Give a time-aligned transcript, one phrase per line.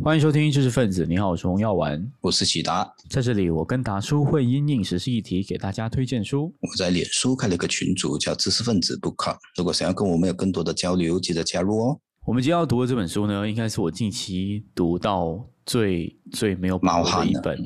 [0.00, 6.52] 欢迎收听知识分子，你好，我是洪耀文，我是启达，在这里我跟达叔会因应时事议题给大家推荐书。
[6.60, 9.36] 我在脸书开了个群组，叫知识分子 Book。
[9.54, 12.00] 如果想要跟我们有更多的交流，记得加入哦。
[12.24, 17.62] 我们今天要读的这本书呢，应该是我近期读到最最没有把握的一本。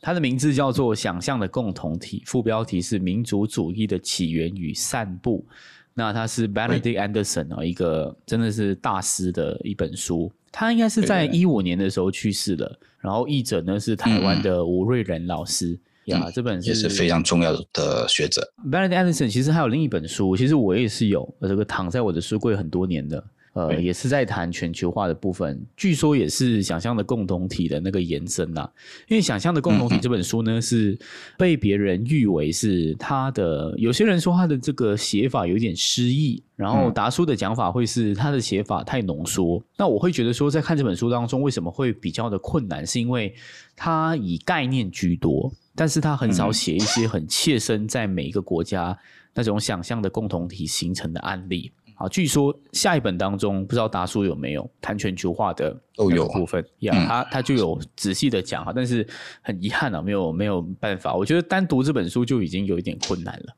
[0.00, 5.46] 它的名字叫做《想象的共同体》，副标题是《民族主义的起源与散布》。
[5.94, 10.30] 那它是 Benedict Anderson 啊，一个真的是大师的一本书。
[10.52, 12.78] 他应该是在一五年的时候去世的。
[12.98, 16.30] 然后译者呢是台湾的吴瑞仁老师呀。
[16.34, 18.46] 这本也是非常重要的学者。
[18.70, 23.24] Benedict Anderson 其实还有另一本书，其实我也是有，这个躺在我的书柜很多年的。
[23.52, 28.70] 呃，也是在谈全球化的部分，据说也是想象的共同体的那个延伸呐。
[29.08, 30.96] 因为想象的共同体这本书呢，是
[31.36, 39.60] 被别人誉为是他的，有些人说他的这个写法有点诗意，然后达叔的讲法会是他的写法太浓缩。
[39.76, 43.34] 那我会觉得说，在看这本书当中，为什么会比较的困难，是因为
[43.74, 48.96] 他以概念居多，但是他很少写一些很切身在每一个国家
[49.34, 51.72] 那种想象的共同体形成的案例。
[52.00, 56.94] 啊，据说下一本当中，不知道达叔有没有谈全球化的都有部分呀？
[57.06, 59.06] 他他就有仔细的讲哈，但是
[59.42, 63.54] 很遗憾啊，没有没有办法，我觉得单读这本书就已经有一点困难了。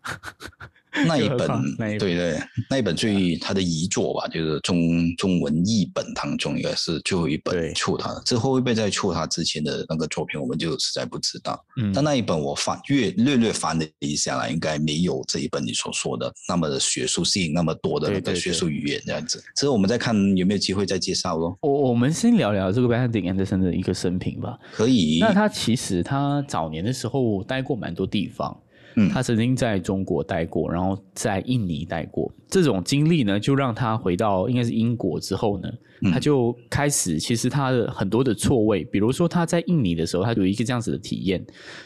[1.07, 11.59] 那一本，对对，那一本最 他的遗作吧，就是中中文译本当中应该是最后一本出他之后会不会再出他之前的那个作品，我们就实在不知道。
[11.81, 19.43] 嗯，但那一本我翻略略略翻了一下来，应该没有这一本你所说的那么的学术性，那么多的那个学术语言这样子。
[19.57, 21.57] 之后我们再看有没有机会再介绍咯。
[21.63, 24.59] 我我们先聊聊这个 Benedict Anderson 的一个生平吧。
[24.73, 25.19] 可以。
[25.20, 28.55] 那他其实他早年的时候待过蛮多地方。
[28.97, 32.33] 嗯，他曾经在中国待过，然后在印尼待过。
[32.48, 35.69] 这种经历呢，就让他回到应该是英国之后呢，
[36.12, 41.45] 他就开始其实他的很多的错位，比如说他在印尼的时候，他有一个这样子的体验，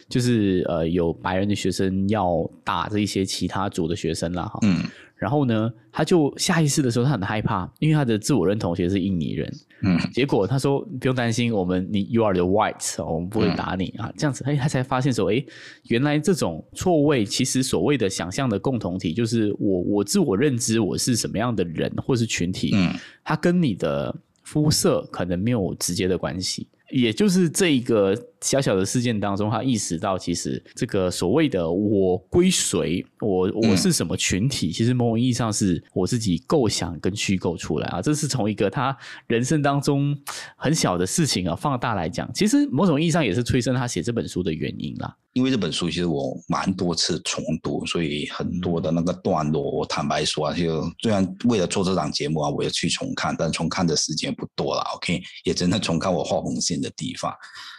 [0.09, 4.59] 就是呃，有白人的学生要打这一些其他族的学生啦，哈。
[4.63, 4.79] 嗯。
[5.17, 9.53] 然后呢，他就下意识的时候，他很害怕，因为他的自我认同其实是印尼人。
[9.83, 15.45] 嗯，结果他说不用担心，我们你 you are the white，我们不会打你啊，这样子，哎，他才发现说，哎，
[15.85, 22.93] 原来这种错位，其实所谓的想象的共同体，就是我我自我认知我是什么样的人或是群体，嗯，
[23.25, 26.69] 他跟你的肤色可能没有直接的关系。
[26.93, 28.17] 也就是这一个
[28.47, 38.01] 小小的事件当中，他意识到，其实这个所谓的“我归谁”，我我是什么群体，其实某种意义上是我自己构想跟虚构出来啊。
[38.01, 38.97] 这是从一个他
[39.27, 40.17] 人生当中
[40.57, 45.13] 很小的事情啊，放大来讲，其实某种意义上也是催生他写这本书的原因啦。
[45.33, 54.81] 因为这本书其实我蛮多次重读，所以很多的那个段落，我坦白说啊，就虽然为了做这档节目啊，我要去重看，但重看的时间不多了。
[54.95, 57.35] OK，也只能重看我画红线的地方。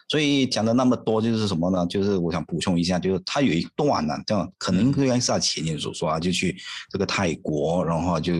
[0.09, 1.85] 所以讲的那么多就是什么呢？
[1.85, 6.57] 就是我想补充一下，就是他有一段呢，这样可能应该是他前年所说啊，就去
[6.90, 8.34] 这个泰国，然后就。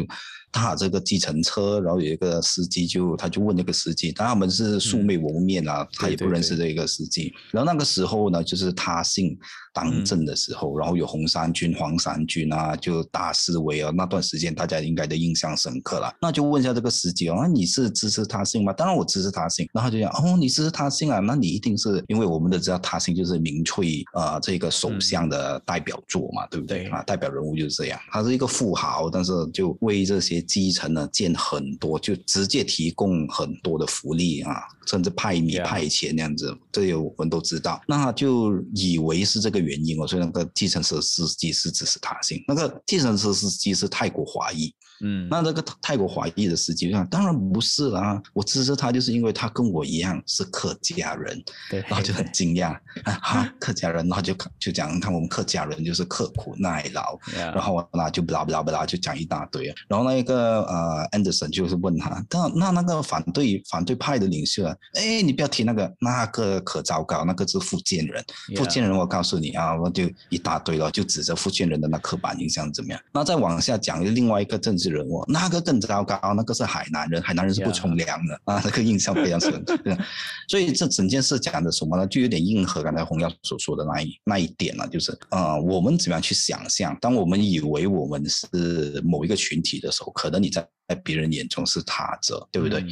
[0.50, 7.32] 他这个计程车，然后有一个司机就他就问那个司机，他们是素昧谋面啊，他也不认识这个司机。
[7.52, 9.38] 然后那个时候呢，就是他姓
[9.78, 13.92] 当政的时候，然后有红三军、黄三军啊，就大示威啊。
[13.96, 16.12] 那段时间大家应该都印象深刻了。
[16.20, 18.74] 那就问一下这个司机哦，那你是支持他姓吗？
[18.74, 19.70] 当然我支持他姓。
[19.74, 21.20] 然后就讲哦，你支持他姓啊？
[21.20, 27.04] 那你一定是因为我们都知道他姓就是民粹啊，这个首相的代表作嘛，对不对啊？
[27.04, 30.42] 代表人物就是这样，他是一个富豪，但是就为这些。
[30.48, 37.82] 基层呢，建很多，就直接提供很多的福利啊，甚至派米派钱那样子，这些我们都知道。
[37.88, 44.74] 那就以为是这个原因哦，所以那个计程车司机是支持他性，那个计程车司机是泰国华裔。
[45.02, 68.26] 嗯，那这个泰国华裔的司机讲，当然不是啦，我支持他就是因为他跟我一样是客家人，对，然后就很惊讶啊，客家人，然后就就讲看我们客家人就是刻苦耐劳，然后那就不拉不拉不拉就讲一大堆，然后那一个呃，Anderson 就是问他，那那那个反对反对派的领袖啊，哎，你不要提那个，那个可糟糕，那个是福建人，
[68.56, 73.00] 福建人我告诉你啊，我就一大堆了，就指着福建人的那刻板印象怎么样？
[73.14, 74.87] 那再往下讲另外一个政治。
[74.90, 79.64] 人哦那个更糟糕，那个是海南人，海南人是不冲凉的啊，那个印象非常深。
[80.48, 82.08] 所以这整件事讲的什么呢？
[82.08, 86.98] 就有点应和刚才洪耀所说的那一那一点了，就是呃，我们怎么样去想象？
[87.02, 92.84] 当我们以为我们是某一个群体的时候，可能你在在别人眼中是他者，对不对？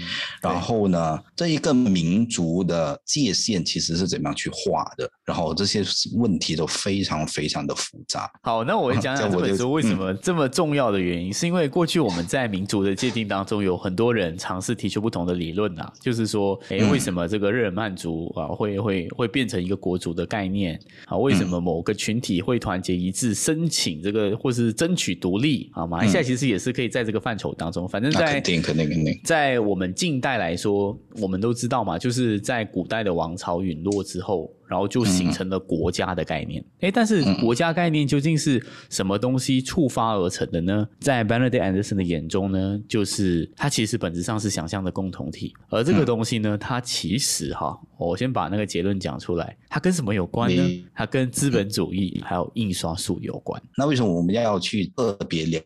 [0.41, 5.09] 然后呢，这一个民族的界限其实是怎么样去画的？
[5.25, 5.83] 然后这些
[6.13, 8.31] 问题都非常非常的复杂。
[8.43, 21.17] 好，那我讲 讲这本书为什么这么重要的原因，是因为过去我们在民族的界定当中，有很多人尝试提出不同的理论啊，就是说，哎，为什么这个日耳曼族啊会会会变成一个国族的概念啊？
[21.17, 25.87] 为什么某个群体会团结一致申请这个或是争取独立啊？
[25.87, 34.51] 马来西亚其实也是可以在这个范畴当中，反正在肯定肯定肯定，在我们近代来说，我们都知道嘛，就是在古代的王朝陨落之后。
[34.67, 40.87] 然后就形成了国家的概念，哎，但是国家概念究竟是什么东西触发而成的呢？
[40.99, 50.85] 在 Benedict Anderson 的眼中呢，就是它其实本质上是想象的共同体，而这个东西呢，它其实哈，我先把那个结论讲出来，它跟什么有关呢？
[50.93, 53.61] 它跟资本主义还有印刷术有关。
[53.77, 55.61] 那为什么我们要去特别聊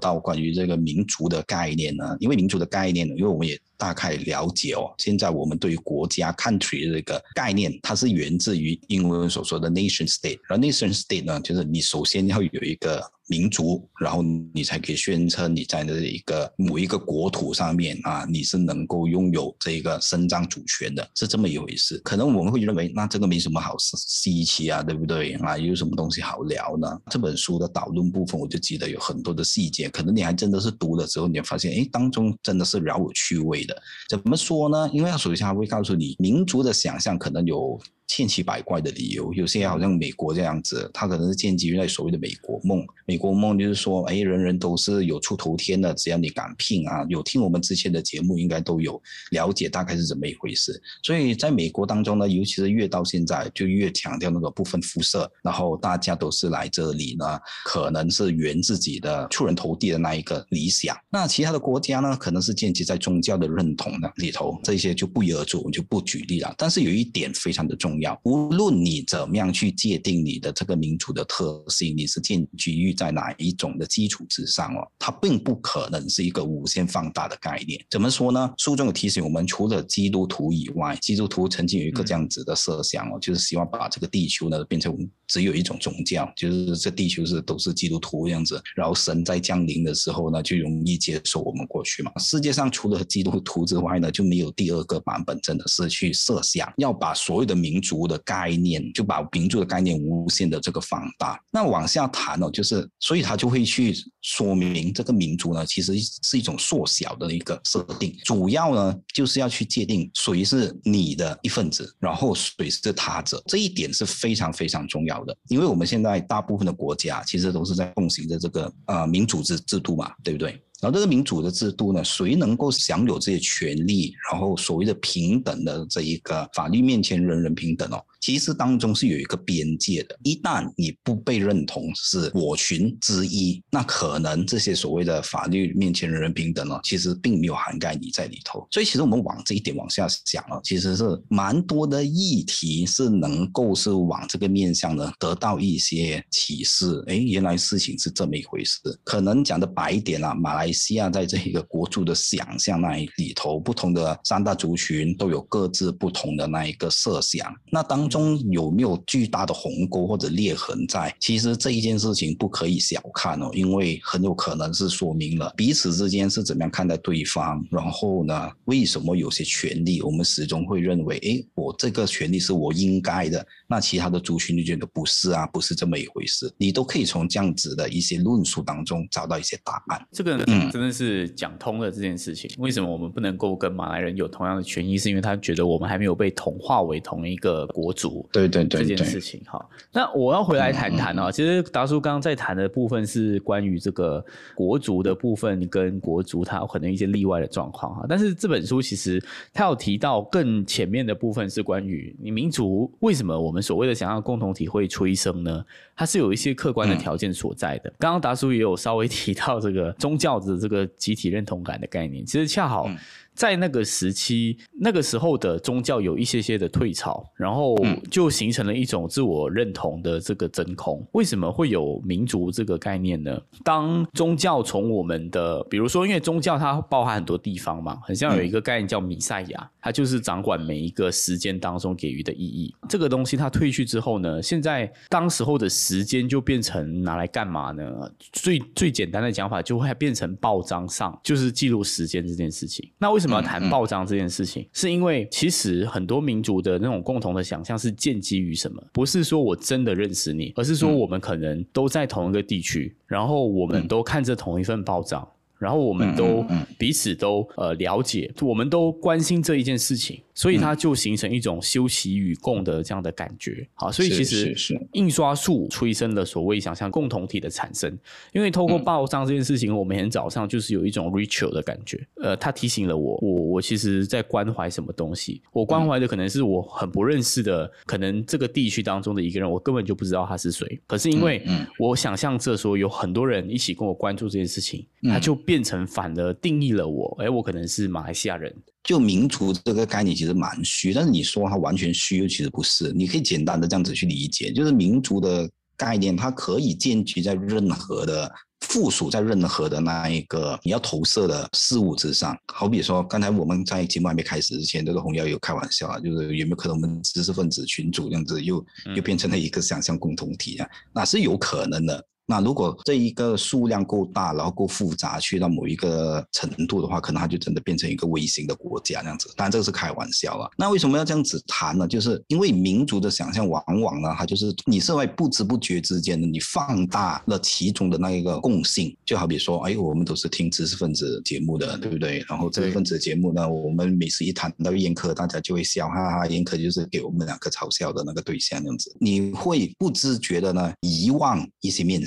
[0.00, 2.16] 到关于这个民族的概念呢？
[2.20, 3.58] 因为民族的概念呢，因为我们也。
[3.76, 13.02] 大概了解哦，现在我们对于国家 country 这个概念，它是源自于英文所说的 nation state，而 nation state 呢，就是你首先要有一个。
[13.26, 14.22] 民族，然后
[14.52, 21.98] 你才可以宣称你在这一个某一个国土上面啊，你是能够拥有这一个伸张主权的，是这么一回事。
[22.04, 25.56] 可能我们会认为，那这个没什么好稀奇啊，对不对啊？
[25.56, 27.00] 有什么东西好聊呢？
[27.10, 33.82] 这本书的导论部分，我就记得有很多的细节，可能你还真的是读了之后，你发现，哎，当中真的是饶有趣味的。
[34.08, 34.90] 怎么说呢？
[34.92, 37.80] 因为首先他会告诉你，民族的想象可能有。
[38.06, 42.84] 千奇百怪的理由，有些好像美国这样子，它可能是建基于那所谓的美国梦。
[43.06, 47.04] 美国梦就是说，哎，人人都是有出头天的，只要你敢拼啊！
[47.08, 50.80] 有听我们之前的节目，应该都有了解大概是怎么一回事。
[51.02, 57.24] 所以在美国当中呢，尤其是越到现在，就越强调那个不分肤色，然后大家都是来这里呢，
[57.64, 60.96] 可能是圆自己的出人头地的那一个理想。
[61.10, 66.54] 那其他的国家呢，可能是建基在宗教的认同的里头，这些就不一而足，我就不举例了。
[66.58, 67.94] 但是有一点非常的重。
[67.94, 77.84] 要要，无论你怎么样去界定你的这个民族的特性，你是建基于在哪一种的基础之上哦，它并不可能是一个无限放大的概念。
[77.90, 78.52] 怎么说呢？
[78.58, 84.96] 书中有提醒我们，除了基督徒以外，基督徒曾经有一个这样子的设想哦，就是希望把这个地球呢变成
[85.26, 92.12] 只有一种宗教，就是这地球是都是基督徒这样子，然后神在降临的时候呢，就容易接受我们过去嘛。
[92.18, 101.38] 世界上除了基督徒之外呢，就没有第二个版本，真的是去设想要把所有的民族的概念，就把民族的概念无限的这个放大。
[101.50, 105.92] 那往下谈哦，就是所以他就会去说明这个民族呢，其实
[106.22, 108.16] 是一种缩小的一个设定。
[108.24, 113.42] 主要呢，就是要去界定谁是你的一份子，然后谁是他者。
[113.46, 120.58] 这一点是非常非常重要的，因为我们现在大部分的国家其实都是在奉行着这个呃民主制制度嘛，对不对？
[120.84, 124.14] 然后这个民主的制度呢，谁能够享有这些权利？
[124.30, 128.04] 然后所谓的平等的这一个法律面前人人平等哦。
[128.24, 138.66] 其实当中是有一个边界的，一旦你不被认同是我群之一，那可能这些所谓的法律面前人人平等呢，其实并没有涵盖你在里头。
[138.70, 147.04] 所以其实我们往这一点往下想啊，其实是蛮多的议题是能够是往这个面向呢得到一些启示。
[147.08, 148.80] 哎，原来事情是这么一回事。
[149.04, 157.54] 可能讲的白一点啊，马来西亚在这一个国柱的想象那里头，不同的三大族群都有各自不同的那一个设想。
[157.70, 161.12] 那当中有没有巨大的鸿沟或者裂痕在？
[161.18, 167.60] 其实这一件事情不可以小看哦，因为很有可能是说明了彼此之间是怎么样看待对方。
[167.72, 176.48] 然后呢，为什么有些权利我们始终会认为，哎，我这个权利是我应该的，那其他的族群就觉得不是啊，不是这么一回事。
[176.56, 180.06] 你都可以从这样子的一些论述当中找到一些答案。
[180.12, 180.38] 这个
[180.70, 182.48] 真的是讲通了这件事情。
[182.58, 184.96] 为什么我们不能够跟马来人有同样的权益？
[184.96, 188.03] 是因为他觉得我们还没有被同化为同一个国族。
[188.32, 191.30] 对对对，这件事情哈，那我要回来谈谈啊。
[191.30, 198.06] 其实达叔刚刚在谈的部分是关于这个国足的部分，跟国足它有可能一些例外的状况哈。
[198.08, 205.64] 但是这本书其实它有提到更前面的部分是关于你民族为什么我们所谓的想要共同体会催生呢？
[205.96, 207.92] 它是有一些客观的条件所在的。
[207.98, 212.88] 刚刚达叔也有稍微提到这个宗教的这个集体认同感的概念，其实恰好。
[213.34, 217.76] 在那个时期，那个时候的宗教有一些些的退潮，然后
[218.10, 221.04] 就形成了一种自我认同的这个真空。
[221.12, 223.40] 为什么会有民族这个概念呢？
[223.64, 232.74] 当宗教从我们的，比如说，因为宗教它包含很多地方嘛，很像有一个概念叫弥赛亚，它就是掌管每一个时间当中给予的意义。
[232.88, 238.10] 这个东西它退去之后呢，现在当时候的时间就变成拿来干嘛呢？
[238.32, 242.90] 最最简单的讲法，就会变成报章上就是记录时间这件事情。
[242.96, 244.66] 那为什么要谈报章这件事情？
[244.72, 248.82] 是因为其实很多民族的那种共同的想象是建基于什么？
[248.90, 255.28] 不是说我真的认识你，而是说我们可能都在同一个地区，然后我们都看着同一份报章。
[255.64, 256.44] 然后我们都
[256.78, 263.64] 彼此都呃了解，我们都关心这一件事情，所以它就形成一种休息与共的这样的感觉。
[263.74, 264.54] 好，所以其实
[264.94, 267.96] 印刷术催生了所谓想象共同体的产生。
[268.32, 272.04] 因为透过报上这件事情，我每天早上就是有一种 ritual 的感觉。
[272.16, 275.40] 呃，它提醒了我，我我其实在关怀什么东西。
[275.52, 280.80] 我关怀的可能是我很不认识的，可能这个地区当中的一个人，我根本就不知道他是谁。
[280.86, 281.46] 可是因为
[281.78, 285.34] 我想象着说有很多人一起跟我关注这件事情，他就。
[285.44, 288.50] 变成反而定义了我，哎，我可能是马来西亚人。
[288.84, 292.92] 就民族这个概念其实蛮虚，但是你说它完全虚又，其实不是。
[292.92, 302.36] 你可以简单的这样子去理解，就是民族的概念，它可以建基在任何的附属在任何的那一个你要投射的事物之上。
[302.52, 308.64] 好比说，刚才我们在节目还没开始之前，这个红瑶有开玩笑啊，就是有没有可能我们知识分子群组这样子又
[308.94, 310.68] 又变成了一个想象共同体啊？
[310.94, 312.06] 那是有可能的。
[312.26, 319.30] 那如果这一个数量够大，然后够复杂，去到某一个程度的话，可能它就真的变成一个微型的国家这样子。
[319.36, 320.48] 当然这个是开玩笑啊。
[320.56, 321.86] 那为什么要这样子谈呢？
[321.86, 328.96] 就是因为民族的想象往往呢，它就是你是会不知不觉之间的，你放大了其中的那一个共性。
[329.04, 332.24] 就好比说，哎，我们都是听知识分子节目的，对不对？
[332.28, 338.94] 然后知识分子节目呢，我们每次一谈到严苛，大家就会笑，哈哈，严苛就是给我们两个嘲笑的那个对象这样子。
[338.98, 342.04] 你会不自觉的呢，遗忘一些面。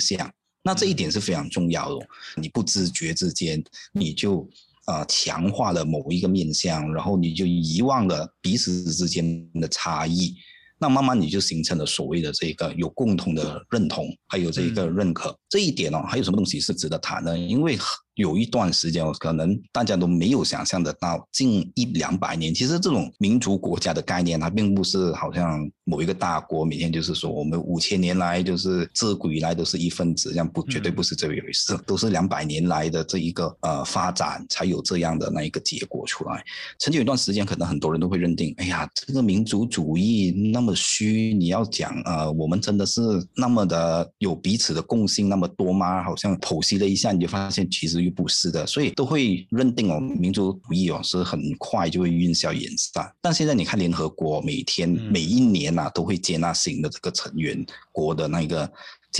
[0.62, 3.62] 那这一点是非常重要的，你不知觉之间，
[3.92, 4.46] 你就
[4.86, 10.34] 呃强化了某一个面向，然后你就遗忘了彼此之间的差异，
[10.78, 15.34] 那慢慢你就形成了所谓的这个有共同的认同，还有这个认可。
[15.48, 17.38] 这一点呢，还有什么东西是值得谈的？
[17.38, 17.78] 因为
[18.18, 36.42] 有一段时间，可能大家都没有想象得到，近一两百年，其实这种民族国家的概念，它并不是好像某一个大国每天就是说我们五千年来就是自古以来都是一份子，这样不绝对不是这一回事，都是两百年来的这一个呃发展才有这样的那一个结果出来。
[36.80, 43.00] 曾经有一段时间，可能很多人都会认定，哎呀，这个民族主义那么虚，你要讲呃，我们真的是
[43.36, 46.02] 那么的有彼此的共性那么多吗？
[46.02, 48.07] 好像剖析了一下，你就发现其实。
[48.10, 53.12] 不是的，所以都会认定哦，民族主义哦是很快就会烟消云散。
[53.20, 58.70] 但现在你看，联合国每天每一年呐都会接纳新的这个成员国的那个。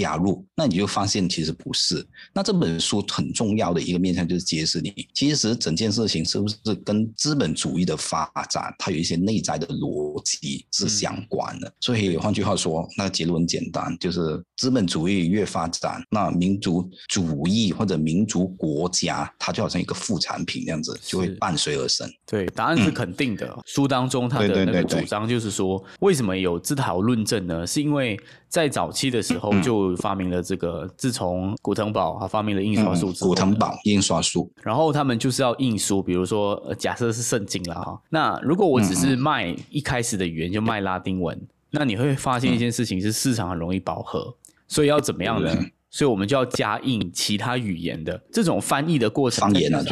[0.02, 2.06] 加入，那你就发现其实不是。
[2.32, 11.72] 那这本书很重要的一个面向就是揭示你，其实整件事情是不是跟资本主义的发展，它有一些内在的逻辑是相关的。
[11.80, 22.08] 所以换句话说，那结论很简单，就是资本主义越发展，那民族主义或者民族国家，它就好像一个副产品这样子，就会伴随而生。
[22.26, 23.58] 对，答案是肯定的。
[23.66, 27.66] 书当中它的那个主张就是说，为什么有自讨论证呢？
[27.66, 41.38] 是因为在早期的时候就发明了这个，自从古腾堡啊发明了印刷术，古腾堡印刷术，然后他们就是要印书，比如说假设是圣经了哈，那如果我只是卖一开始的语言就卖拉丁文，
[41.70, 44.34] 那你会发现一件事情是市场很容易饱和，
[44.66, 45.54] 所以要怎么样呢？
[45.90, 49.82] 所以我们就要加印其他语言的这种翻译的过程，方言啊，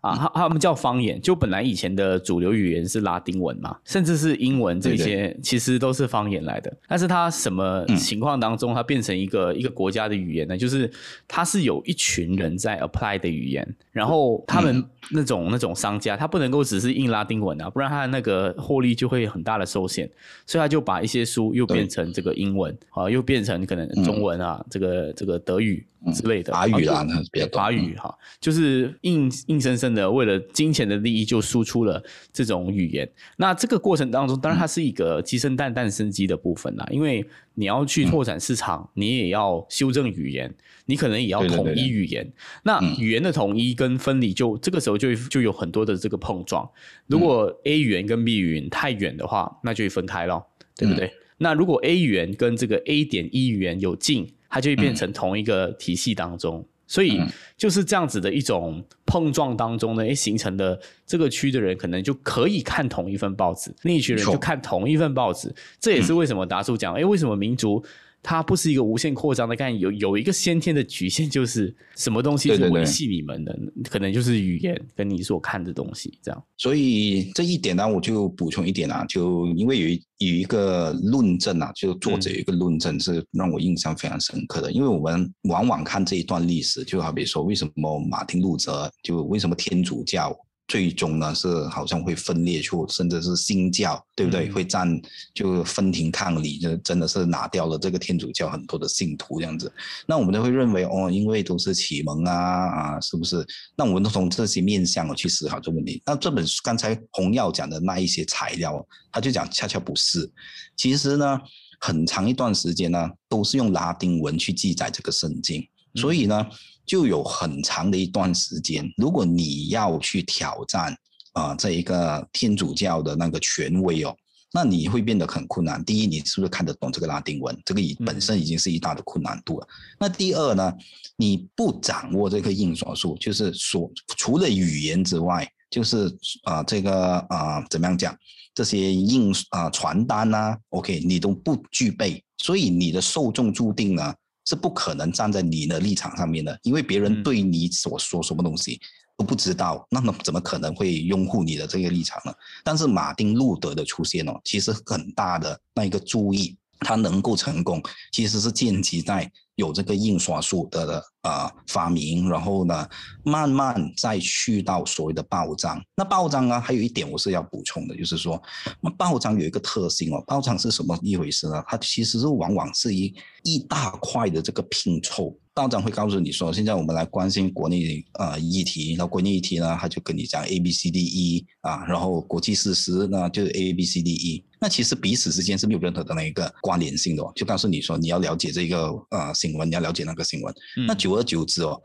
[0.00, 6.76] 啊，他他们叫方言，就本来以前的主流语言是拉丁文嘛，甚至是英文这些，其实都是方言来的。
[6.88, 10.56] 但是它什么情况当中，它变成一个一个国家的语言呢？
[10.56, 10.90] 就是
[11.28, 20.10] 它是有一群人在 apply 的语言，然后他们那种那种商家，他不能够只是印拉丁文啊，不然他的那个获利就会很大的受限，
[20.44, 25.35] 所以他就把一些书又变成这个英文啊，又变成可能中文啊，这个这个。
[25.38, 27.04] 德语之类的，法语啊，
[27.52, 32.02] 法语哈，就是硬硬生生的为了金钱的利益就输出了
[32.32, 33.08] 这种语言。
[33.36, 36.86] 那这个过程当中，当然它是一个鸡生蛋，蛋生鸡的部分啦。
[36.90, 42.32] 因为你要去拓展市场，你也要修正语言，你可能也要统一语言。
[42.62, 46.68] 那语言的统一跟分离，就这个时候就就有很多的这个碰撞。
[47.08, 51.12] 如果 A 语言跟 B 语言太远的话，那就会分开了，对不对？
[51.38, 54.35] 那如果 A 语言跟这个 A 点一语言有近。
[54.48, 57.20] 它就会变成同一个体系当中，所以
[57.56, 65.54] 就是这样子的一种碰撞当中呢，诶，形成的这个区的人可能就可以看同一份报纸，另一群人就看同一份报纸。
[65.80, 67.84] 这也是为什么达叔讲，诶，为什么民族？
[68.28, 73.56] 它不是一个无限扩张的概念，有有一个先天的局限，就是什么东西是维系你们的，
[73.88, 76.44] 可能就是语言跟你所看的东西这样。
[76.56, 90.36] 所以这一点呢，我就补充一点啊，就因为有一有一个论证啊，就作者有一个论证是让我印象非常深刻的，因为我们往往看这一段历史，就好比说为什么马丁路德，就为什么天主教
[90.68, 94.50] 最终呢是好像会分裂出，甚至是新教，对不对？
[94.50, 95.00] 会占
[95.32, 99.72] 就分庭抗礼，就真的是拿掉了这个天主教很多的信徒这样子。
[100.06, 103.46] 那我们都会认为哦，因为都是启蒙啊啊，是不是？
[103.76, 106.02] 那我们都从这些面向去思考这个问题。
[106.04, 110.28] 那这本书刚才洪耀讲的那一些材料，他就讲恰恰不是。
[110.76, 111.40] 其实呢，
[111.78, 116.44] 很长一段时间呢，都是用拉丁文去记载这个圣经，所以呢。
[116.86, 120.96] 就有很长的一段时间，如果你要去挑战
[121.32, 124.16] 啊这一个天主教的那个权威哦，
[124.52, 125.84] 那你会变得很困难。
[125.84, 127.54] 第一，你是不是看得懂这个拉丁文？
[127.64, 129.66] 这个已本身已经是一大的困难度了。
[129.98, 130.72] 那第二呢，
[131.16, 136.08] 你不掌握这个印刷术，就是说除了语言之外，就是
[136.44, 138.16] 啊这个啊怎么样讲
[138.54, 144.14] 这些印啊传单呐，OK，你都不具备，所以你的受众注定呢。
[144.46, 148.80] 是不可能站在你的立场上面的，因为别人对你所说什么东西
[149.16, 152.32] 都不知道，那么怎么可能会拥护你的这个立场呢？
[152.62, 159.30] 但是马丁路德的出现哦，其实很大的那一个注意，他能够成功，其实是建基在。
[159.56, 162.88] 有这个印刷术的呃发明，然后呢，
[163.24, 165.82] 慢慢再去到所谓的报章。
[165.96, 168.40] 那报章啊，还有一点我是要补充的，就是说，
[168.80, 171.62] 那报章有一个特性哦，报章是什么一回事呢？
[171.66, 175.36] 它其实是往往是一一大块的这个拼凑。
[175.56, 190.54] 道长会告诉你说，现在我们来关心国内呃议题，那国内议题呢，他就跟你讲 A B C D E 啊，然后国际事实呢就是 A B C D E，那其实彼此之间是没有任何的那一个关联性的哦，就告诉你说你要了解这个呃新闻，你要了解那个新闻。
[190.86, 191.80] 那久而久之哦，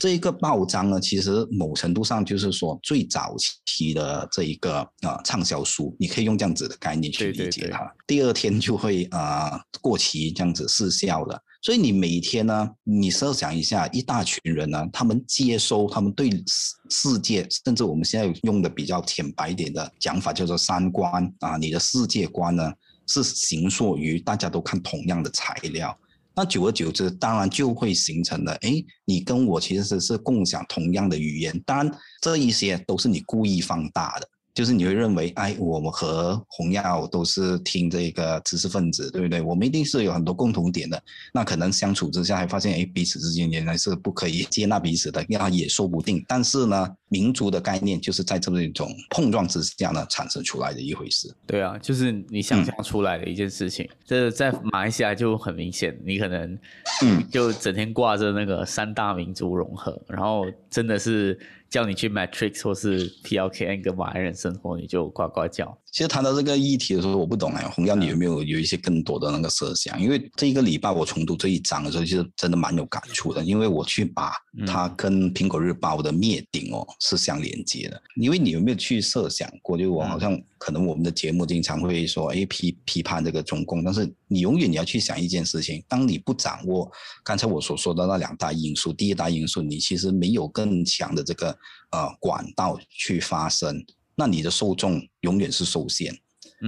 [0.00, 3.36] 这一个报章呢，其实某程度上就是说最早
[3.66, 7.88] 期的这一个啊畅销书，你可以用这样子的概念去理解它。
[8.04, 11.40] 第二天就会啊过期这样子失效的。
[11.62, 22.72] 所以你每天呢，你设想一下，一大群人呢，他们接收，他们对世世界，甚至我们现在用的比较浅白一点的讲法，叫做三观啊，你的世界观呢，
[23.06, 25.96] 是形塑于大家都看同样的材料，
[26.34, 34.28] 那久而久之，当然就会形成了，哎，你跟我其实是共享同样的语言，当然这一些都是你故意放大的。
[34.54, 39.40] 就是你会认为，哎，我们和洪耀都是听这个知识分子，对不对？
[39.40, 41.02] 我们一定是有很多共同点的。
[41.32, 46.22] 那可能相处之下，还发现，哎，彼此之间原来是不可以接纳彼此的，那也说不定。
[46.28, 51.30] 但是呢，民族的概念就是在这么一种碰撞之下呢产生出来的一回事。
[51.46, 53.86] 对啊，就是你想象出来的一件事情。
[54.06, 56.58] 这在马来西亚就很明显，你可能，
[57.04, 61.38] 嗯，就整天挂着那个三大民族融合，然后真的是。
[61.72, 65.74] 叫你去 Matrix 或是 PLKN 跟马来人生活，你就呱呱叫。
[65.90, 69.98] 其实谈到这个议题的时候，我不懂哎，洪耀，你有没有有一些更多的那个设想？
[69.98, 73.42] 因为这一个礼拜我重读这一章的时候，其实真的蛮有感触的。
[73.42, 74.34] 因为我去把
[74.66, 78.00] 它跟苹果日报的灭顶哦是相连接的。
[78.14, 79.76] 因为你有没有去设想过？
[79.76, 86.88] 就我好像可能我们的节目经常会说，哎批批判这个中共，但是你永远你要去想一件事情：当你不掌握
[87.24, 91.50] 刚才我所说的那两大因素，第一大因素，你其实没有更强的这个
[91.90, 93.84] 呃管道去发声。
[94.14, 96.14] 那你的受众永远是受限，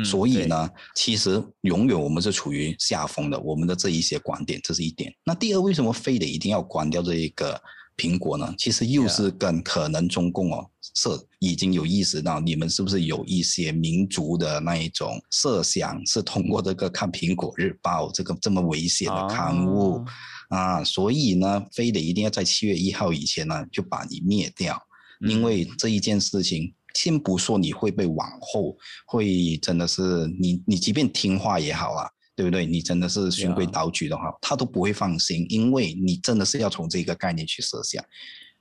[0.03, 3.39] 所以呢，其实永远我们是处于下风的。
[3.39, 5.15] 我们的这一些观点，这是一点。
[5.25, 7.61] 那第二，为什么非得一定要关掉这一个
[7.97, 8.55] 苹果呢？
[8.59, 20.05] 其实又是跟可能中共哦设已经有意识到，你们是不是有一些民族的那一种设想，是通过这个看苹果日报这个这么危险的刊物
[20.49, 24.81] 啊，所以呢，非得一定要在七月一号以前呢就把你灭掉，
[25.21, 26.75] 因为这一件事情。
[26.97, 32.67] 先不说你会被往后会真的是你你即便听话也好啊，对不对？
[32.67, 38.05] 你真的是循规蹈矩的话，他都不会放心，因为你真的是要从这个概念去设想，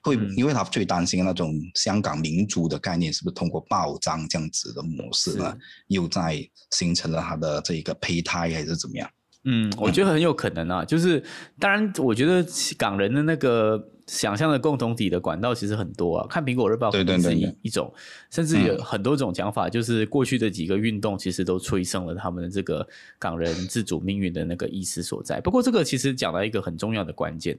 [0.02, 5.58] 会因为他最担心那种香港民主的概念是不是通过报章这样子的模式呢，
[5.88, 9.10] 又在形成了他的这一个胚胎还是怎么样？
[9.46, 11.24] 嗯，我觉得很有可能啊，就是
[11.60, 12.46] 当然，我觉得
[12.78, 13.90] 港人的那个。
[14.06, 17.92] 想象的共同体的管道其实很多啊，看苹果日报是一一种，
[18.30, 22.86] 甚至有很多种讲法，就是过去的几个运动其实都催生了他们的这个
[23.18, 25.40] 港人自主命运的那个意思所在。
[25.40, 27.58] 不过这个其实讲到一个很重要的关键，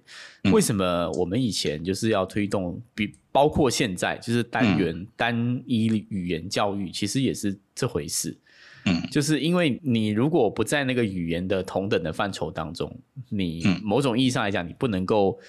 [0.52, 8.36] 为什么我们以前就是要推动，比包括现在就是单元单一语言教育，其实也是这回事。
[8.84, 12.94] 嗯，就是因为你如果不在那个语言的同等的范畴当中，
[13.30, 15.40] 你某种意义上来讲，你不能够。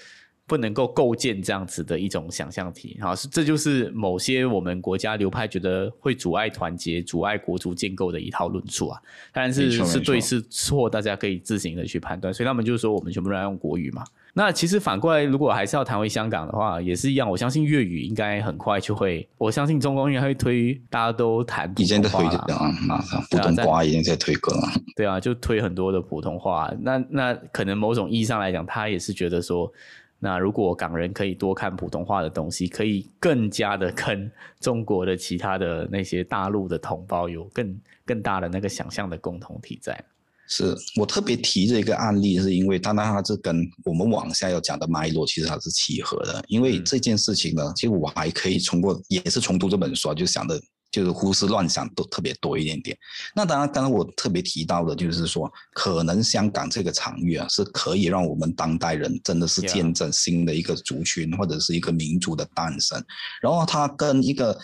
[0.46, 9.00] 不能够构建这样子的一种想象体，好，是这就是某些我们国家流派觉得会阻碍团结、阻碍国族建构的一套论述啊。
[9.32, 12.32] 当然是是对是错，大家可以自行的去判断。
[12.32, 14.04] 所以他们就是说，我们全部都要用国语嘛。
[14.34, 17.28] 那其实反过来，如果还是要谈回香港的话，也是一样。
[17.28, 24.68] 我相信粤语应该很快就会，我相信中公应该会推，大家都谈已经在推着啊，马上普通话已经在推歌了。
[24.94, 26.72] 对啊，就推很多的普通话。
[26.82, 29.72] 那那可能某种意义上来讲，他也是觉得说。
[30.18, 40.02] 那如果港人可以多看普通话的东西，可以更加的跟中国的其他的那些大陆的同胞有更更大的那个想象的共同体在。
[40.48, 46.42] 是我特别提这个案例，是因为当然它是跟我们往下要讲的脉络其实它是契合的。
[46.48, 50.60] 因为这件事情呢，其实我还可以通过也是重读这本书啊，就想的。
[50.96, 52.96] 就是胡思乱想都特别多一点点。
[53.34, 62.98] 那当然，刚刚我特别提到的，就是说，可能香港这个场域啊，是可以让我们当代人真的是见证新的一个族群或者是一个民族的诞生。
[63.42, 64.58] 然后，它跟一个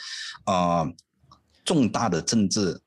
[0.44, 0.90] 啊
[1.66, 2.80] 重大的政治。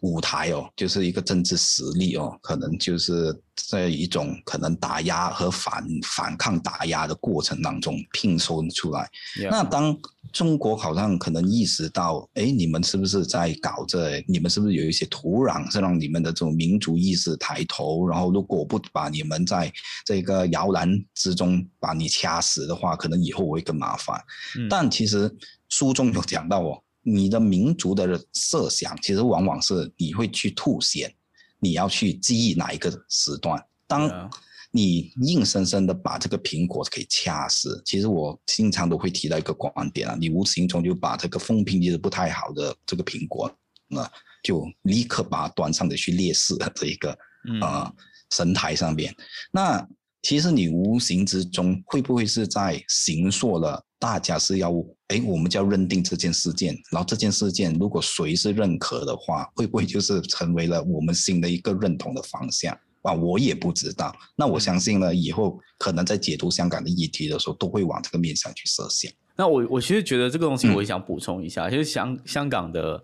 [0.00, 3.34] 舞台哦，就是一个政治实力哦，可能就是
[3.70, 9.08] 在一种可能打压和反反抗打压的过程当中拼凑出来。
[9.50, 9.96] 那当
[10.32, 14.22] 中国好像可能意识到，哎，你们是不是在搞这？
[14.28, 18.06] 你们是不是有一些土壤是让你们的这种民族意识抬头？
[18.06, 19.72] 然后如果不把你们在
[20.04, 24.20] 这个摇篮之中把你掐死的话，可能以后会更麻烦。
[24.68, 25.34] 但其实
[25.68, 26.81] 书中有讲到哦。
[27.02, 31.12] 你的民族的设想，其实往往是你会去凸显，
[31.58, 33.62] 你要去记忆哪一个时段。
[33.86, 34.30] 当
[34.70, 43.54] 你硬生生的把这个苹果给掐死，其实我经常都会提到一个观点啊，你无形中就把这个风评其实不太好的这个苹果，
[43.88, 44.10] 那
[44.42, 47.18] 就立刻把它端上的去烈士的这一个
[47.60, 47.92] 啊
[48.30, 49.14] 神台上面。
[49.50, 49.86] 那
[50.22, 53.84] 其实你无形之中会不会是在形塑了？
[53.98, 54.72] 大家是要
[55.08, 63.12] 哎，我们就要认定这件事件，然后这件事件如果谁是认可的话，会不会就是成为了我们新的一个认同的方向啊？
[63.12, 64.12] 我也不知道。
[64.34, 69.10] 那我相信呢，以后可能在解读香港的议题的时候，都会往这个面向去设想。
[69.36, 73.02] 那我我其实觉得这个东西，我也想补充一下，就是香香港的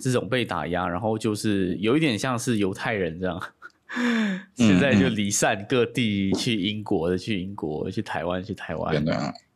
[0.00, 3.40] 这种被打压，然后就是有一点像是犹太人这样，
[4.54, 9.04] 现在就离散各地，去英国的去英国，去台湾去台湾。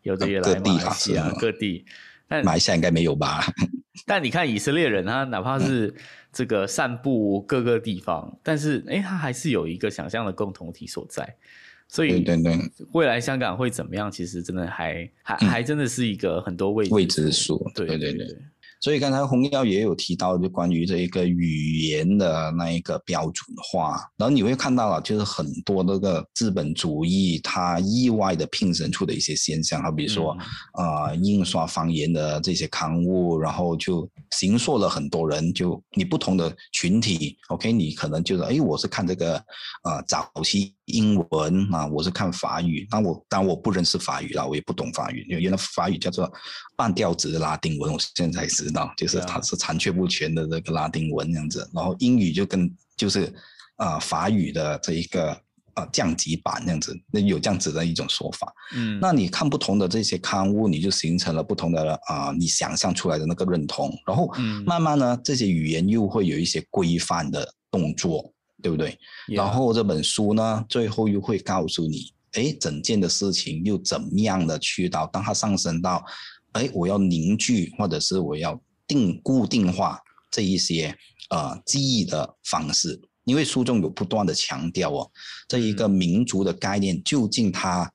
[0.02, 1.84] 有的也来马来西亚各地，
[2.26, 3.44] 但马来西亚应该没有吧？
[4.06, 5.94] 但你看以色列人，他哪怕是
[6.32, 11.36] 这个散布各个地方，但是哎，他还是有一个想象的共同体所在。
[11.88, 12.58] 所以，对对，
[12.92, 14.10] 未来香港会怎么样？
[14.10, 17.70] 其实真的还还还真的是一个很多未未知数。
[17.74, 18.26] 对对对。
[18.82, 30.36] 所以刚才洪耀也有提到，就关于这一个语言的那一个标准化，然后你会看到了，就是很多那个资本主义它意外的聘生出的一些现象，好比如说，
[30.72, 39.36] 啊，印刷方言的这些刊物，然后就形塑了很多人，就你不同的群体，OK，你可能就是，哎，我是看这个，
[39.82, 40.74] 啊，早期。
[40.86, 46.30] 英文啊，我是看法语，那我当然我不认识法语啦，我也不懂法语，因为原来法语叫做
[46.76, 51.68] 半调子的拉丁文，我现在才知道，就是它是残缺不全的这个拉丁文这样子。
[51.72, 53.32] 然后英语就跟就是
[53.76, 55.30] 啊法语的这一个
[55.74, 58.52] 啊降级版这样子，那有这样子的一种说法。
[58.74, 64.28] 嗯，那你看不同的这些刊物，你就形成了不同的啊你想象出来的那个认同，然后
[64.66, 68.32] 慢慢呢，这些语言又会有一些规范的动作。
[68.62, 68.96] 对不对？
[69.26, 76.02] 然后这本书呢，最后又会告诉你，哎，整件的事情又怎么样的去到，当它上升到，
[76.52, 79.98] 哎，我要凝聚或者是我要定固定化
[80.30, 80.96] 这一些
[81.30, 85.10] 呃记忆的方式，因为书中有不断的强调哦，
[85.48, 87.90] 这一个民族的概念究竟它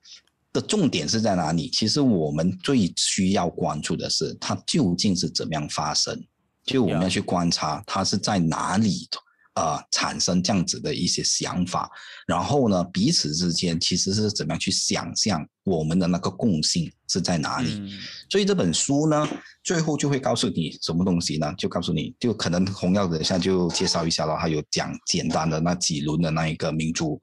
[0.52, 1.68] 的重点是在哪里？
[1.70, 6.24] 其实我们最需要关注的是它究竟是怎么样发生，
[6.64, 9.08] 就我们要去观察它是在哪里。
[9.58, 11.90] 呃，产生这样子的一些想法，
[12.28, 17.92] 然后呢，彼此之间其实是怎么样去想象我们的那个共性是在哪里？
[18.30, 19.28] 所以这本书呢，
[19.64, 21.52] 最后就会告诉你什么东西呢？
[21.58, 27.20] 就告诉你就可能红耀等一下就介绍一下了，还有讲简单的那几轮的那一个民主。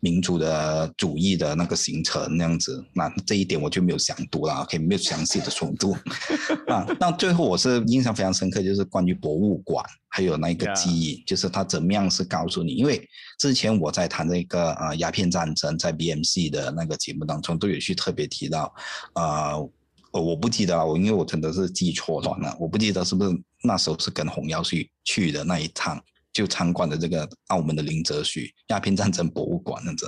[0.00, 5.92] 民主的主义的那个形成那样子，那这一点我就没有详读了，OK，没有详细的重读
[6.68, 6.86] 啊。
[6.98, 13.06] 那最后我是印象非常深刻，就是关于博物馆还有那个记忆，就是他怎么样是告诉你，因为
[13.38, 18.74] 之前我在谈那个呃鸦片战争，在 BMC 的那个节目当中都有去特别提到，
[19.14, 19.70] 呃，
[20.12, 23.30] 我不记得了，我因为我真的是记错了，我不记得是不是
[23.62, 26.02] 那时候是跟洪耀去去的那一趟。
[26.32, 30.06] 就参观了这个澳门的林则徐鸦片战争博物馆那样子，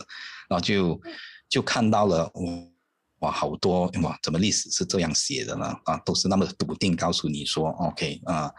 [0.48, 1.00] 然后就
[1.48, 2.30] 就看到了
[3.20, 5.64] 哇，好多哇，怎么历史是这样写的呢？
[5.84, 8.50] 啊，都是那么笃定告诉你说，OK 啊，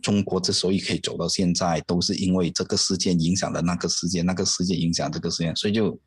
[0.00, 5.98] 中国之所以可以走到现在，都是因为这个事件影响了那个事件，那个事件影响这个事件，所以就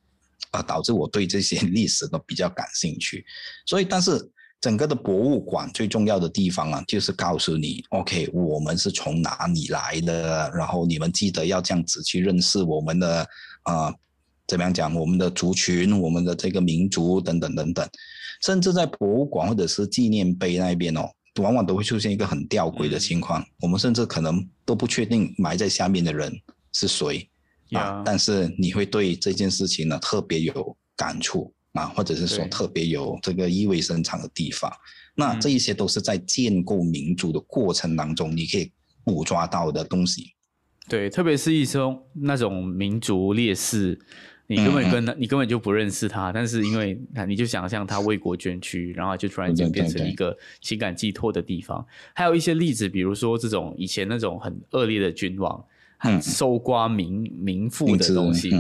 [0.52, 3.26] 啊，导致我对这些历史都比较感兴趣。
[3.66, 4.32] 所以，但是
[4.66, 13.28] 整个的博物馆最重要的地方啊，就是告诉你，OK，我们是从哪里来的，然后你们记得要这样子去认识我们的
[13.62, 13.94] 啊。
[14.48, 14.96] 怎么样讲？
[14.96, 17.88] 我们的族群，我们的这个民族等等等等，
[18.42, 21.08] 甚至在博物馆或者是纪念碑那边哦，
[21.42, 23.46] 往往都会出现一个很吊诡的情况。
[23.62, 26.32] 我们甚至可能都不确定埋在下面的人
[26.74, 27.30] 是谁
[27.74, 34.72] 啊，但是你会对这件事情呢特别有感触啊，或者是说特别有这个意味深长的地方。
[35.14, 38.72] 那这一些都是在建构民族的过程当中，你可以
[39.04, 40.34] 捕捉到的东西。
[40.90, 44.00] 对，特别是一种那种民族烈士。
[44.48, 51.84] 你根本跟他，你根本就不认识他，但是因为你就想象他为国捐躯，然后就突然间变成一个情感寄托的地方。
[52.14, 55.66] 还有一些例子，比如说这种以前那种很恶劣的君王，
[56.06, 58.52] 很搜刮民民富的东西，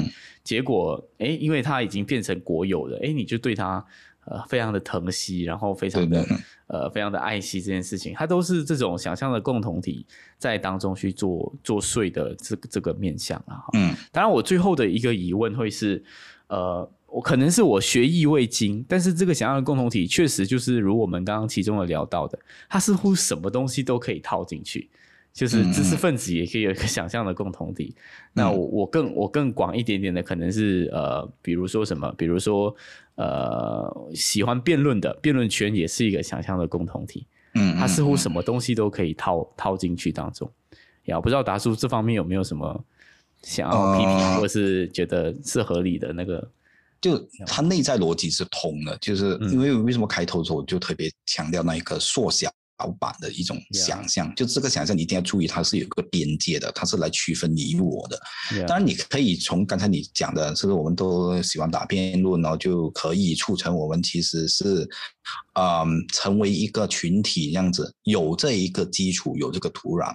[0.44, 3.86] 结果哎，因为它已经变成国有了，哎，你就对它。
[4.28, 6.26] 呃，非常的疼惜，然后非常的
[6.66, 10.04] 呃，非常的爱惜这件事情，它都是这种想象的共同体
[10.40, 13.62] 在当中去做做税的这这个面向啊。
[13.74, 16.04] 嗯，当然我最后的一个疑问会是，
[16.48, 24.90] 呃，我可能是我学艺未精，但是这个想象的共同体确实就是如我们刚刚其中的聊到的，它似乎什么东西都可以套进去。
[25.36, 27.94] 就是知识分子也可以有一个想象的共同体。
[28.32, 32.74] 那我我更我更广一点点的，可能是呃，比如说什么，比如说
[33.16, 37.28] 呃，喜欢辩论的辩论圈也是一个想象的共同体。
[37.54, 40.50] 嗯，它似乎什么东西都可以套套进去当中。
[41.04, 42.84] 呀，不知道达叔这方面有没有什么
[43.42, 46.50] 想要批评，或是觉得是合理的那个？
[47.02, 52.50] 就它内在逻辑是通的，就是因为为什么开头的时候我就特别强调那一个缩小。
[52.80, 58.20] 老板的一种想象，就这个想象，你一定要注意，它是有个边界的，它是来区分你我的。
[58.68, 62.58] 当然，你可以从刚才你讲的，是不是我们都喜欢打辩论呢？
[62.58, 64.88] 就可以促成我们其实是，
[65.54, 70.14] 嗯，成为一个群体这样子，有这一个基础，有这个土壤。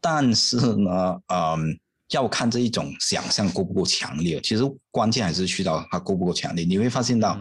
[0.00, 1.78] 但是呢，嗯。
[2.10, 6.64] 要看这一种想象够不够强烈，其实关键还是去到它够不够强烈。
[6.64, 7.38] 你会发现到，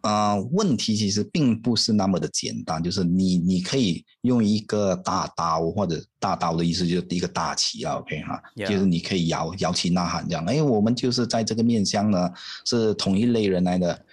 [0.00, 12.30] 呃，问题其实并不是那么的简单，就是你你可以用一个大刀或者大刀的意思就是一个大旗啊，OK 哈，就是你可以摇摇旗呐喊这样，哎，我们就是在这个面向呢
[12.64, 14.04] 是同一类人来的，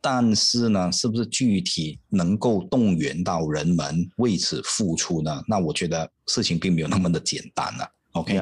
[0.00, 5.40] 但是呢，是不是具体能够动员到人们为此付出呢？
[5.46, 7.88] 那我觉得事情并没有那么的简单了。
[8.12, 8.38] OK，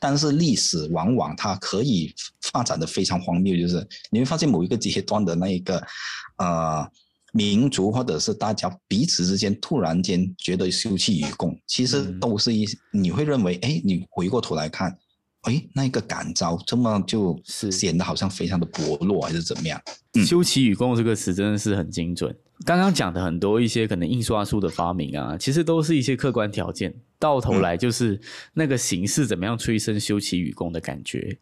[0.00, 5.80] 但是历史往往它可以发展的非常荒谬，就是你会发现某一个阶段的那一个
[6.38, 6.86] 呃
[7.32, 14.98] 民族或者是大家彼此之间突然间觉得休戚与共，其实都是一你会认为哎，你回过头来看，
[15.42, 19.80] 哎，那一个感召这么就是显得好像非常的薄弱还是怎么样？
[20.24, 22.34] 休戚与共这个词真的是很精准。
[22.64, 28.20] 刚刚讲的很多一些可能印刷术的发明啊，其实都是一些客观条件，到头来就是
[28.54, 31.36] 那个形式怎么样催生休戚与共的感觉，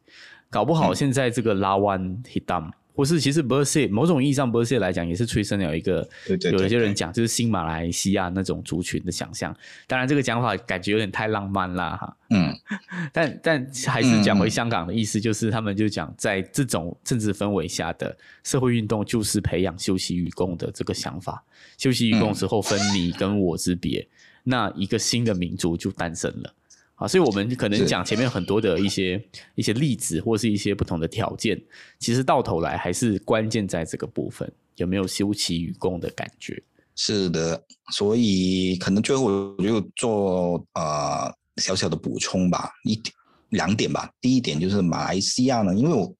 [0.49, 2.71] 搞不好现在这个拉弯 hit down。
[3.01, 9.57] 或是其实 b e r s e 某种意义上 b e r s e 来讲也是催生了一个，对对有一些人讲就是新马来西亚那种族群的想象。
[9.87, 12.15] 当然这个讲法感觉有点太浪漫啦哈。
[12.29, 12.55] 嗯，
[13.11, 21.43] 但但还是讲回香港的意思，就是他们就讲在这种政治氛围下的社会运动，就是培养休息与共的这个想法。
[21.79, 24.07] 休息与共之后分你跟我之别，
[24.45, 26.55] 那一个新的民族就诞生了。
[27.01, 31.59] 啊，所以我们可能讲前面很多的一些一些例子，或是一些不同的条件，
[31.99, 36.63] 其实到头来还是关键在这个部分有没有休戚与共的感觉。
[36.95, 43.01] 是的，所以可能最后我就做呃小小的补充吧，一
[43.49, 44.11] 两点吧。
[44.21, 46.15] 第一点就是马来西亚呢，因为我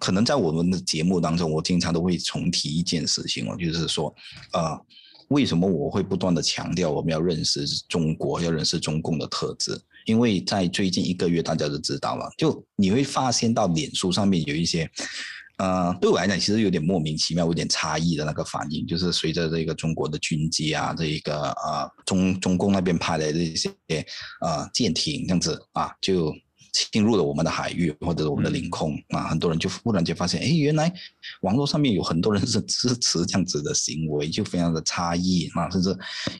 [0.00, 4.12] 可能在我们的节目当中，我经常都会重提一件事情哦，就是说
[4.52, 4.76] 呃，
[5.28, 9.80] 为什么我会不断的强调我们要认识中国，要认识中共的特质。
[10.06, 14.90] 因为在最近一个月，大家都知道了，就你会发现到脸书上面有一些，
[15.58, 23.70] 呃，对我来讲其实有点莫名其妙、有点差异的那个反应，就是随着这个中国的军机啊，这一个呃中中共那边派来的一些
[24.40, 26.34] 呃舰艇这样子啊，就。
[26.92, 30.92] 进入了我们的海域或者我们的领空啊，很多人就忽然间发现，哎，原来
[31.42, 35.90] 网络上面有很多人是 支持这样子的行为，就非常的差异啊，甚至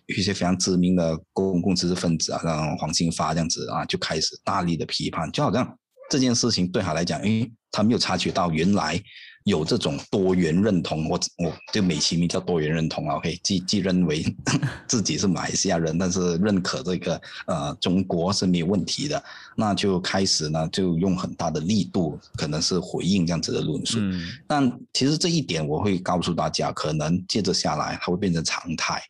[0.06, 5.78] 有一些非常知名的公共知识分子啊，像黄兴发这样子啊，就开始大力的批判，就好像
[6.10, 9.00] 这件事情对他来讲，哎，他没有察觉到原来
[9.46, 14.26] 有这种多元认同，我我就美其名叫多元认同啊，OK，既既认为
[14.88, 19.22] 自己是马来西亚人，但是认可这个呃中国是没有问题的，
[19.56, 23.98] 那就开始呢就用很大的力度，可能是回应这样子的论述。
[24.00, 29.00] 嗯，但其实这一点我会告诉大家，可能接着下来它会变成常态。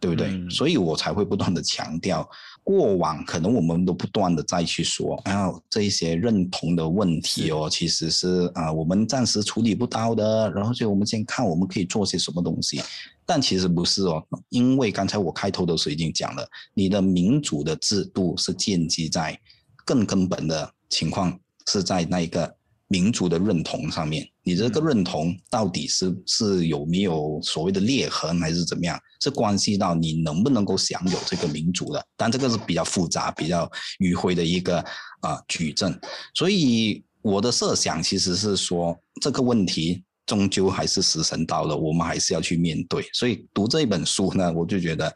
[0.00, 0.50] 对不对？
[0.50, 2.28] 所以我才会不断的强调，
[2.64, 10.50] 过往可能我们都不断的再去说，然后这一些认同的问题哦，其实是啊，我们暂时处理不到的。
[10.50, 12.80] 然后就我们先看我们可以做些什么东西，
[13.26, 19.38] 但其实不是哦，因为刚才我开头的时候已经讲了，你的民主的制度是建基在
[19.84, 21.38] 更根本的情况
[21.70, 22.56] 是在那一个。
[22.88, 28.98] 民族的认同上面，你这个认同到底是是有没有所谓的裂痕，还是怎么样？
[29.20, 32.06] 是关系到你能不能够享有这个民族的。
[32.16, 33.70] 但这个是比较复杂、比较
[34.00, 34.78] 迂回的一个
[35.20, 35.98] 啊举证。
[36.34, 43.02] 所以我的设想其实是说，这个问题终究还是时辰到了，我们还是要去面对。
[43.14, 45.10] 所以读这一本书呢，我就觉得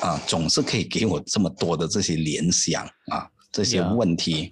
[0.00, 4.50] 啊，总是可以给我这么多的这些联想啊，这些问题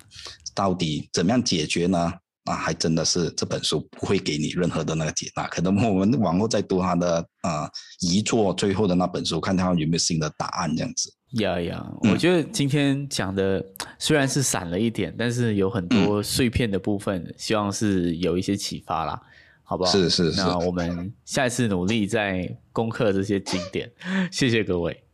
[0.54, 2.12] 到底怎么样解决呢？
[2.50, 11.12] 啊，还真的是这本书不会给你任何的那个解答，可能我们往后再读他的啊遗作最后的那本书，看他有没有新的答案这样子。
[11.40, 13.64] 呀呀，我觉得今天讲的
[14.00, 19.22] 虽然是散了一点，但是有很多碎片的部分，希望是有一些启发啦，
[19.62, 19.92] 好不好？
[19.92, 20.40] 是是是。
[20.40, 23.88] 那我们下一次努力再攻克这些经典，
[24.32, 25.04] 谢谢各位。